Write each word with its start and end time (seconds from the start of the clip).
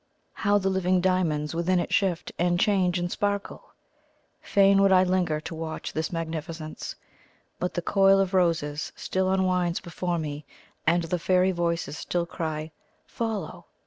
How 0.33 0.57
the 0.57 0.67
living 0.71 0.99
diamonds 0.99 1.53
within 1.53 1.77
it 1.77 1.93
shift, 1.93 2.31
and 2.39 2.59
change, 2.59 2.97
and 2.97 3.11
sparkle! 3.11 3.75
Fain 4.41 4.81
would 4.81 4.91
I 4.91 5.03
linger 5.03 5.39
to 5.41 5.53
watch 5.53 5.93
this 5.93 6.11
magnificence; 6.11 6.95
but 7.59 7.75
the 7.75 7.83
coil 7.83 8.19
of 8.19 8.33
roses 8.33 8.91
still 8.95 9.29
unwinds 9.29 9.79
before 9.79 10.17
me, 10.17 10.43
and 10.87 11.03
the 11.03 11.19
fairy 11.19 11.51
voices 11.51 11.99
still 11.99 12.25
cry, 12.25 12.71
"FOLLOW!" 13.05 13.67